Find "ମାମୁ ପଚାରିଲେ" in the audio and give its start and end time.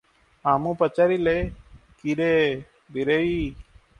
0.45-1.35